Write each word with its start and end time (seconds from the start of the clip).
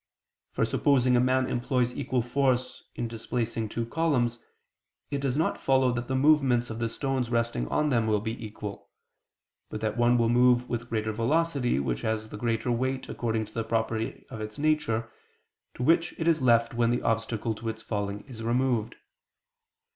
For 0.51 0.65
supposing 0.65 1.15
a 1.15 1.19
man 1.19 1.45
employs 1.47 1.93
equal 1.95 2.23
force 2.23 2.85
in 2.95 3.07
displacing 3.07 3.69
two 3.69 3.85
columns, 3.85 4.43
it 5.11 5.19
does 5.21 5.37
not 5.37 5.61
follow 5.61 5.91
that 5.93 6.07
the 6.07 6.15
movements 6.15 6.71
of 6.71 6.79
the 6.79 6.89
stones 6.89 7.29
resting 7.29 7.67
on 7.67 7.89
them 7.89 8.07
will 8.07 8.19
be 8.19 8.43
equal; 8.43 8.89
but 9.69 9.79
that 9.81 9.97
one 9.97 10.17
will 10.17 10.27
move 10.27 10.67
with 10.67 10.89
greater 10.89 11.11
velocity, 11.11 11.77
which 11.79 12.01
has 12.01 12.29
the 12.29 12.37
greater 12.37 12.71
weight 12.71 13.09
according 13.09 13.45
to 13.45 13.53
the 13.53 13.63
property 13.63 14.25
of 14.31 14.41
its 14.41 14.57
nature, 14.57 15.11
to 15.75 15.83
which 15.83 16.15
it 16.17 16.27
is 16.27 16.41
left 16.41 16.73
when 16.73 16.89
the 16.89 17.03
obstacle 17.03 17.53
to 17.53 17.69
its 17.69 17.83
falling 17.83 18.21
is 18.27 18.41
removed. 18.41 18.95